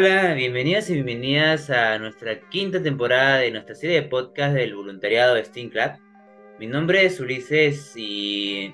[0.00, 5.34] Hola, bienvenidas y bienvenidas a nuestra quinta temporada de nuestra serie de podcast del voluntariado
[5.34, 5.90] de Steam Club.
[6.60, 8.72] Mi nombre es Ulises y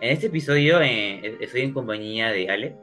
[0.00, 2.76] en este episodio eh, estoy en compañía de Ale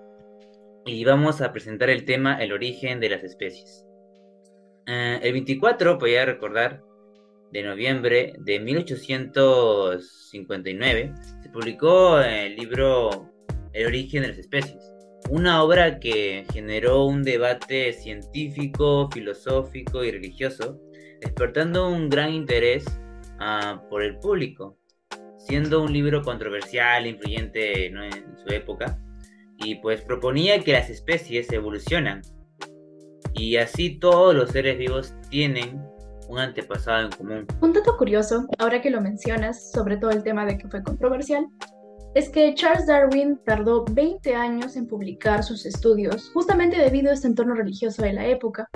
[0.85, 3.85] y vamos a presentar el tema El origen de las especies.
[4.87, 6.81] Eh, el 24, podría recordar,
[7.51, 13.29] de noviembre de 1859 se publicó el libro
[13.73, 14.92] El origen de las especies
[15.29, 20.79] una obra que generó un debate científico, filosófico y religioso,
[21.21, 22.85] despertando un gran interés
[23.39, 24.77] uh, por el público,
[25.37, 28.99] siendo un libro controversial, influyente en su época,
[29.57, 32.21] y pues proponía que las especies evolucionan,
[33.33, 35.81] y así todos los seres vivos tienen
[36.29, 37.47] un antepasado en común.
[37.61, 41.45] Un dato curioso, ahora que lo mencionas, sobre todo el tema de que fue controversial,
[42.15, 47.27] es que Charles Darwin tardó 20 años en publicar sus estudios, justamente debido a este
[47.27, 48.69] entorno religioso de la época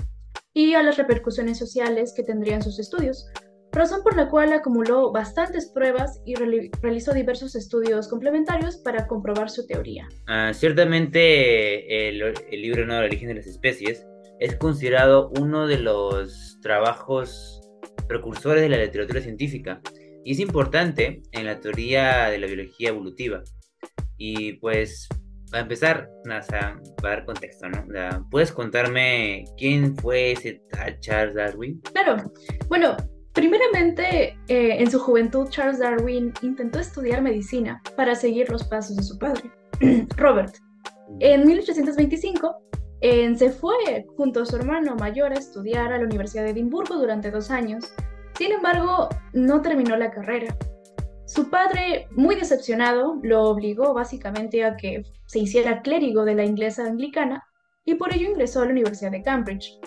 [0.53, 3.27] y a las repercusiones sociales que tendrían sus estudios,
[3.71, 6.33] razón por la cual acumuló bastantes pruebas y
[6.81, 10.07] realizó diversos estudios complementarios para comprobar su teoría.
[10.25, 14.05] Ah, ciertamente el, el libro No, origen de las especies
[14.39, 17.61] es considerado uno de los trabajos
[18.07, 19.81] precursores de la literatura científica
[20.27, 23.43] y es importante en la teoría de la biología evolutiva.
[24.17, 25.07] Y pues,
[25.49, 28.27] para empezar, para dar contexto, ¿no?
[28.29, 30.61] ¿Puedes contarme quién fue ese
[30.99, 31.79] Charles Darwin?
[31.93, 32.29] Claro.
[32.67, 32.97] Bueno,
[33.31, 39.03] primeramente, eh, en su juventud, Charles Darwin intentó estudiar medicina para seguir los pasos de
[39.03, 39.49] su padre,
[40.17, 40.53] Robert.
[41.21, 42.53] En 1825,
[43.01, 47.31] se fue junto a su hermano mayor a estudiar a la Universidad de Edimburgo durante
[47.31, 47.93] dos años
[48.37, 50.55] sin embargo, no terminó la carrera.
[51.25, 56.85] Su padre, muy decepcionado, lo obligó básicamente a que se hiciera clérigo de la inglesa
[56.85, 57.43] anglicana
[57.83, 59.79] y por ello ingresó a la Universidad de Cambridge.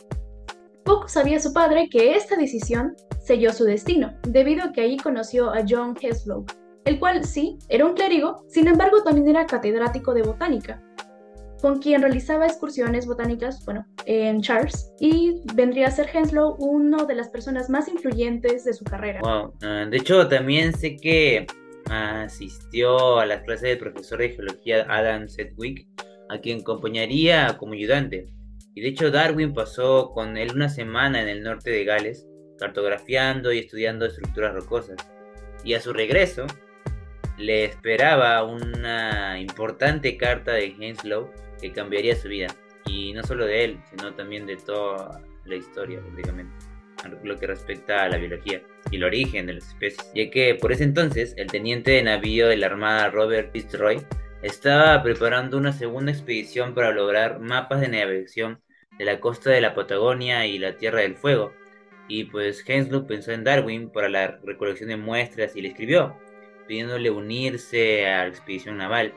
[0.84, 5.50] Poco sabía su padre que esta decisión selló su destino, debido a que ahí conoció
[5.50, 6.44] a John Heslow,
[6.84, 10.82] el cual sí, era un clérigo, sin embargo también era catedrático de botánica,
[11.60, 17.14] con quien realizaba excursiones botánicas, bueno, en Charles, y vendría a ser Henslow una de
[17.14, 19.20] las personas más influyentes de su carrera.
[19.20, 19.54] Wow.
[19.62, 21.46] Ah, de hecho, también sé que
[21.90, 25.86] asistió a las clases del profesor de geología Adam Sedgwick,
[26.28, 28.26] a quien acompañaría como ayudante.
[28.74, 32.26] Y de hecho, Darwin pasó con él una semana en el norte de Gales,
[32.58, 34.96] cartografiando y estudiando estructuras rocosas.
[35.64, 36.46] Y a su regreso,
[37.36, 42.48] le esperaba una importante carta de Henslow que cambiaría su vida.
[42.86, 46.52] Y no solo de él, sino también de toda la historia, prácticamente.
[47.22, 50.10] Lo que respecta a la biología y el origen de las especies.
[50.14, 54.04] Ya que por ese entonces, el teniente de navío de la Armada Robert Fitzroy
[54.42, 58.60] estaba preparando una segunda expedición para lograr mapas de navegación
[58.98, 61.52] de la costa de la Patagonia y la Tierra del Fuego.
[62.08, 66.16] Y pues Henslow pensó en Darwin para la recolección de muestras y le escribió,
[66.66, 69.14] pidiéndole unirse a la expedición naval,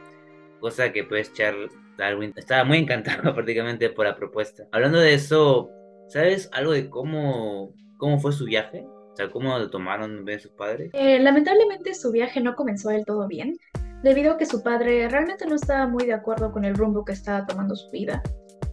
[0.59, 4.67] cosa que pues Charles Darwin estaba muy encantado prácticamente por la propuesta.
[4.71, 5.69] Hablando de eso,
[6.07, 8.85] ¿sabes algo de cómo, cómo fue su viaje?
[8.85, 10.89] O sea, ¿cómo lo tomaron de sus padres?
[10.93, 13.57] Eh, lamentablemente su viaje no comenzó del todo bien,
[14.01, 17.13] debido a que su padre realmente no estaba muy de acuerdo con el rumbo que
[17.13, 18.23] estaba tomando su vida.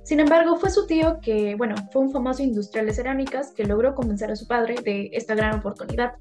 [0.03, 3.95] Sin embargo, fue su tío que, bueno, fue un famoso industrial de cerámicas que logró
[3.95, 6.15] convencer a su padre de esta gran oportunidad.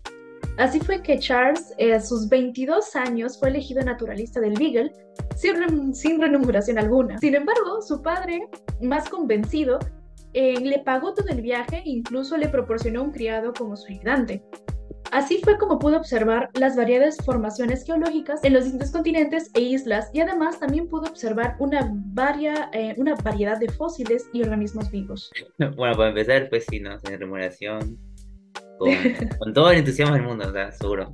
[0.59, 4.91] Así fue que Charles, eh, a sus 22 años, fue elegido naturalista del Beagle
[5.37, 7.17] sin, sin remuneración alguna.
[7.17, 8.41] Sin embargo, su padre,
[8.81, 9.79] más convencido,
[10.33, 14.43] eh, le pagó todo el viaje e incluso le proporcionó un criado como su ayudante.
[15.13, 20.09] Así fue como pudo observar las variadas formaciones geológicas en los distintos continentes e islas
[20.13, 25.31] y además también pudo observar una, varia, eh, una variedad de fósiles y organismos vivos.
[25.77, 26.99] Bueno, para empezar, pues sí, ¿no?
[26.99, 27.97] Sin remuneración,
[28.79, 31.13] con, todo el entusiasmo del mundo, o seguro.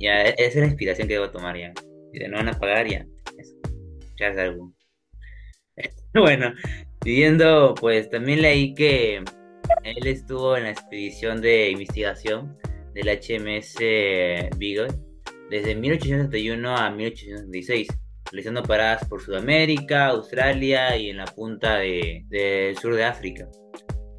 [0.00, 1.72] ya, esa es la inspiración que debo tomar ya.
[2.12, 3.06] Si no van a pagar, ya.
[4.18, 4.72] Ya es algo.
[6.14, 6.52] bueno,
[7.04, 9.22] viviendo, pues también leí que
[9.84, 12.56] él estuvo en la expedición de investigación
[12.94, 13.76] del HMS
[14.58, 14.88] Beagle
[15.48, 17.88] desde 1871 a 1876,
[18.30, 23.48] realizando paradas por Sudamérica, Australia y en la punta del de, sur de África.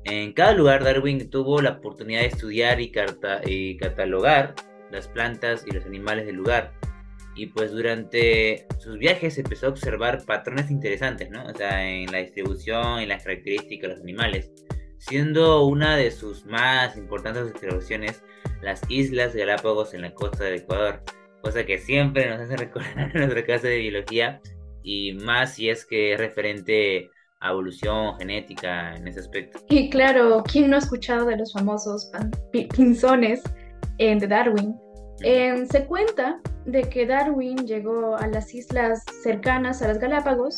[0.05, 2.91] En cada lugar Darwin tuvo la oportunidad de estudiar y,
[3.77, 4.55] catalogar
[4.91, 6.73] las plantas y los animales del lugar.
[7.35, 11.45] Y pues durante sus viajes empezó a observar patrones interesantes, ¿no?
[11.45, 14.51] O sea, en la distribución y las características de los animales.
[14.97, 18.21] Siendo una de sus más importantes observaciones
[18.61, 21.03] las Islas Galápagos en la costa del Ecuador.
[21.41, 24.41] Cosa que siempre nos hace recordar en nuestra clase de biología.
[24.83, 27.11] Y más si es que es referente
[27.49, 29.59] evolución, genética, en ese aspecto.
[29.69, 32.11] Y claro, ¿quién no ha escuchado de los famosos
[32.75, 33.41] pinzones
[33.97, 34.75] en de Darwin?
[35.21, 40.55] se cuenta de que Darwin llegó a las islas cercanas a las Galápagos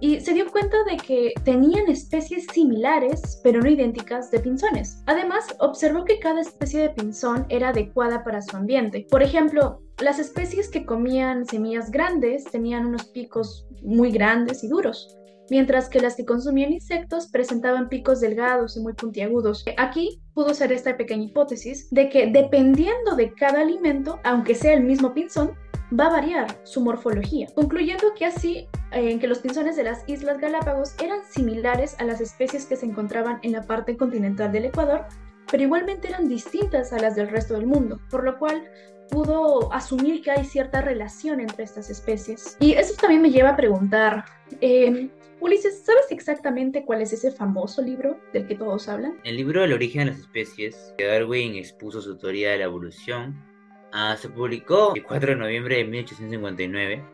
[0.00, 5.00] y se dio cuenta de que tenían especies similares, pero no idénticas, de pinzones.
[5.06, 9.06] Además, observó que cada especie de pinzón era adecuada para su ambiente.
[9.08, 15.16] Por ejemplo, las especies que comían semillas grandes tenían unos picos muy grandes y duros,
[15.50, 19.64] mientras que las que consumían insectos presentaban picos delgados y muy puntiagudos.
[19.76, 24.84] Aquí pudo ser esta pequeña hipótesis de que dependiendo de cada alimento, aunque sea el
[24.84, 25.52] mismo pinzón,
[25.98, 30.38] va a variar su morfología, concluyendo que así en que los pinzones de las Islas
[30.38, 35.06] Galápagos eran similares a las especies que se encontraban en la parte continental del Ecuador,
[35.50, 38.62] pero igualmente eran distintas a las del resto del mundo, por lo cual
[39.10, 42.56] pudo asumir que hay cierta relación entre estas especies.
[42.60, 44.24] Y eso también me lleva a preguntar,
[44.60, 45.10] eh,
[45.42, 49.18] Ulises, ¿sabes exactamente cuál es ese famoso libro del que todos hablan?
[49.24, 53.44] El libro El origen de las especies, que Darwin expuso su teoría de la evolución,
[53.92, 57.04] ah, se publicó el 4 de noviembre de 1859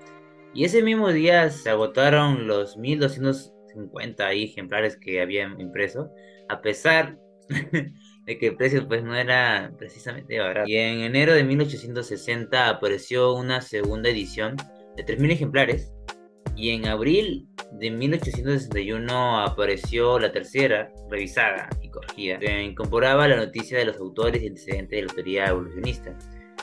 [0.52, 6.10] y ese mismo día se agotaron los 1250 ejemplares que habían impreso,
[6.50, 7.18] a pesar
[8.26, 10.68] de que el precio pues no era precisamente barato.
[10.68, 14.56] Y en enero de 1860 apareció una segunda edición
[14.96, 15.94] de 3.000 ejemplares
[16.54, 23.78] y en abril de 1861 apareció la tercera, revisada y corregida, que incorporaba la noticia
[23.78, 26.16] de los autores y antecedentes de la teoría evolucionista.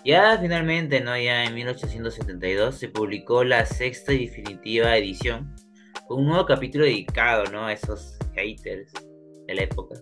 [0.03, 1.17] Ya finalmente, ¿no?
[1.17, 5.55] Ya en 1872 se publicó la sexta y definitiva edición
[6.07, 7.65] con un nuevo capítulo dedicado, ¿no?
[7.65, 8.93] A esos haters
[9.47, 9.95] de la época.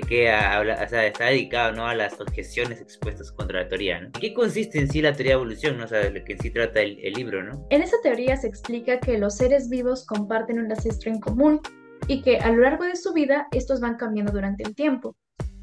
[0.00, 1.86] Que está dedicado ¿no?
[1.86, 4.00] a las objeciones expuestas contra la teoría.
[4.00, 4.06] ¿no?
[4.06, 5.78] ¿En qué consiste en sí la teoría de evolución?
[5.78, 5.84] ¿no?
[5.84, 7.66] O sea, de lo que en sí trata el, libro, ¿no?
[7.70, 11.60] En esa teoría se explica que los seres vivos comparten un ancestro en común
[12.08, 15.16] y que a lo largo de su vida estos van cambiando durante el tiempo.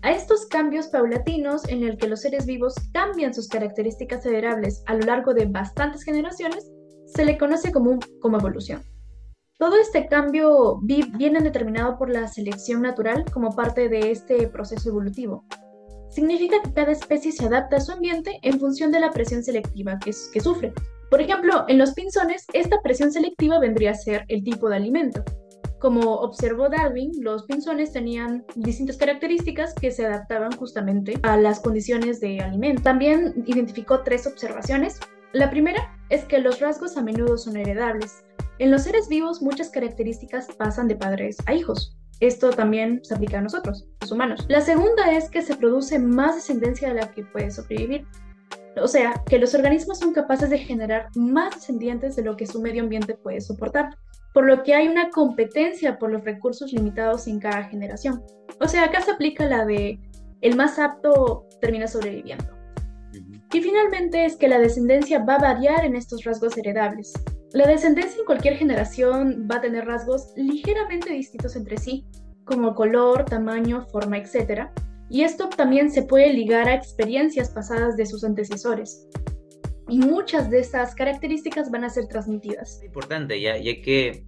[0.04, 4.96] A estos cambios paulatinos en el que los seres vivos cambian sus características federables a
[4.96, 6.72] lo largo de bastantes generaciones,
[7.06, 8.82] se le conoce como, como evolución.
[9.62, 15.46] Todo este cambio viene determinado por la selección natural como parte de este proceso evolutivo.
[16.10, 20.00] Significa que cada especie se adapta a su ambiente en función de la presión selectiva
[20.00, 20.74] que, que sufre.
[21.12, 25.24] Por ejemplo, en los pinzones, esta presión selectiva vendría a ser el tipo de alimento.
[25.80, 32.20] Como observó Darwin, los pinzones tenían distintas características que se adaptaban justamente a las condiciones
[32.20, 32.82] de alimento.
[32.82, 35.00] También identificó tres observaciones.
[35.34, 38.24] La primera es que los rasgos a menudo son heredables.
[38.62, 41.98] En los seres vivos muchas características pasan de padres a hijos.
[42.20, 44.46] Esto también se aplica a nosotros, los humanos.
[44.50, 48.06] La segunda es que se produce más descendencia de la que puede sobrevivir.
[48.80, 52.62] O sea, que los organismos son capaces de generar más descendientes de lo que su
[52.62, 53.98] medio ambiente puede soportar
[54.32, 58.22] por lo que hay una competencia por los recursos limitados en cada generación.
[58.60, 60.00] O sea, acá se aplica la de
[60.42, 62.46] el más apto termina sobreviviendo.
[63.52, 67.12] Y finalmente es que la descendencia va a variar en estos rasgos heredables.
[67.54, 72.06] La descendencia en cualquier generación va a tener rasgos ligeramente distintos entre sí,
[72.46, 74.70] como color, tamaño, forma, etc.
[75.10, 79.10] Y esto también se puede ligar a experiencias pasadas de sus antecesores
[79.90, 82.82] y muchas de esas características van a ser transmitidas.
[82.84, 84.24] Importante, ya, ya que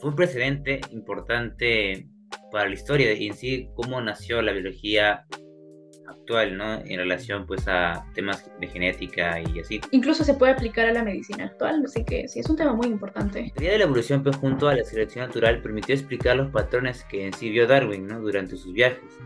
[0.00, 2.08] fue un precedente importante
[2.50, 5.26] para la historia y en cómo nació la biología
[6.12, 6.74] actual, ¿no?
[6.84, 9.80] En relación pues a temas de genética y así.
[9.90, 12.86] Incluso se puede aplicar a la medicina actual, así que sí, es un tema muy
[12.86, 13.42] importante.
[13.42, 17.04] La teoría de la evolución pues junto a la selección natural permitió explicar los patrones
[17.04, 18.20] que en sí vio Darwin, ¿no?
[18.20, 19.18] Durante sus viajes,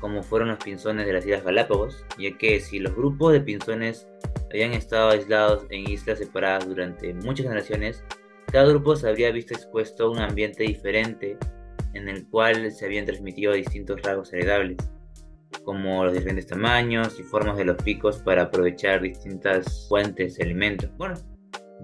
[0.00, 4.08] como fueron los pinzones de las Islas Galápagos, ya que si los grupos de pinzones
[4.50, 8.04] habían estado aislados en islas separadas durante muchas generaciones,
[8.50, 11.36] cada grupo se habría visto expuesto a un ambiente diferente
[11.94, 14.78] en el cual se habían transmitido distintos rasgos heredables,
[15.64, 20.88] como los diferentes tamaños y formas de los picos para aprovechar distintas fuentes de alimento.
[20.96, 21.14] Bueno,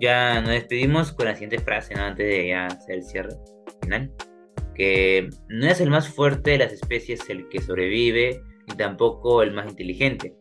[0.00, 3.36] ya nos despedimos con la siguiente frase, antes de ya hacer el cierre
[3.82, 4.12] final,
[4.74, 9.52] que no es el más fuerte de las especies el que sobrevive, ni tampoco el
[9.52, 10.34] más inteligente,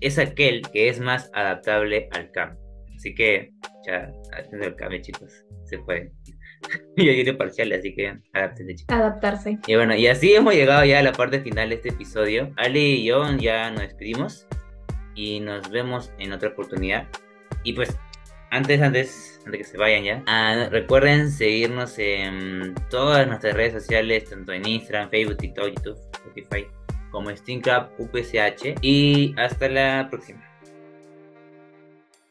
[0.00, 2.58] es aquel que es más adaptable al cambio.
[2.96, 3.50] Así que,
[3.86, 6.12] ya, haciendo el cambio, chicos, se puede.
[6.96, 8.96] Yo tiene parcial, así que adaptense, chicos.
[8.96, 9.58] Adaptarse.
[9.66, 12.52] Y bueno, y así hemos llegado ya a la parte final de este episodio.
[12.56, 14.46] Ali y yo ya nos despedimos
[15.14, 17.08] y nos vemos en otra oportunidad.
[17.64, 17.96] Y pues,
[18.50, 24.28] antes, antes, antes que se vayan ya, ah, recuerden seguirnos en todas nuestras redes sociales,
[24.28, 26.66] tanto en Instagram, Facebook, TikTok, YouTube, Spotify
[27.10, 30.49] como Steam Club UPCH y hasta la próxima.